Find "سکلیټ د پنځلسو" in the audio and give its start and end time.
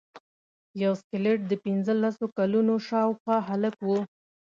1.01-2.25